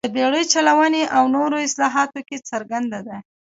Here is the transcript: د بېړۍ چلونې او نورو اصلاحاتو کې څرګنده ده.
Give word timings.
د 0.05 0.07
بېړۍ 0.15 0.43
چلونې 0.53 1.03
او 1.15 1.23
نورو 1.35 1.57
اصلاحاتو 1.67 2.19
کې 2.27 2.37
څرګنده 2.49 2.99
ده. 3.07 3.17